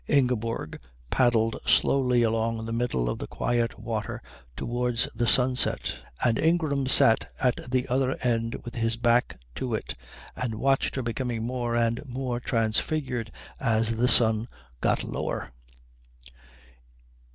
[0.07, 0.79] Ingeborg
[1.11, 4.19] paddled slowly along the middle of the quiet water
[4.55, 9.93] towards the sunset, and Ingram sat at the other end with his back to it
[10.35, 14.47] and watched her becoming more and more transfigured as the sun
[14.81, 15.51] got lower.